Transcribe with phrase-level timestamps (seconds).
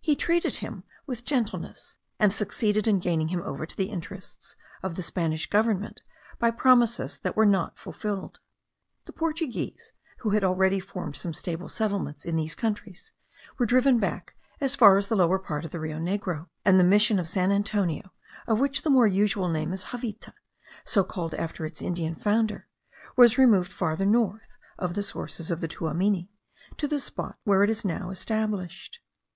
[0.00, 4.94] He treated him with gentleness, and succeeded in gaining him over to the interests of
[4.94, 6.00] the Spanish government
[6.38, 8.38] by promises that were not fulfilled.
[9.06, 9.90] The Portuguese,
[10.20, 13.10] who had already formed some stable settlements in these countries,
[13.58, 16.84] were driven back as far as the lower part of the Rio Negro; and the
[16.84, 18.12] mission of San Antonio,
[18.46, 20.34] of which the more usual name is Javita,
[20.84, 22.68] so called after its Indian founder,
[23.16, 26.28] was removed farther north of the sources of the Tuamini,
[26.76, 29.00] to the spot where it is now established.